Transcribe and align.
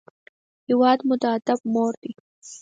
هېواد 0.67 0.99
مو 1.07 1.15
د 1.21 1.23
ادب 1.37 1.59
مور 1.73 1.93
دی 2.01 2.11